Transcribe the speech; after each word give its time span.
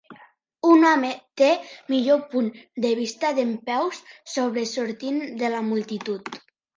Un 0.67 0.85
home 0.91 1.09
té 1.41 1.49
un 1.57 1.67
millor 1.93 2.23
punt 2.31 2.47
de 2.85 2.93
vista 2.99 3.31
dempeus 3.41 3.99
sobresortint 4.37 5.21
de 5.43 5.53
la 5.57 5.61
multitud. 5.69 6.41